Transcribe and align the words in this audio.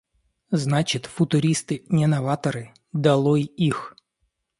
Значит, 0.49 1.05
футуристы 1.05 1.85
не 1.89 2.07
новаторы. 2.07 2.73
Долой 2.91 3.43
их! 3.43 3.93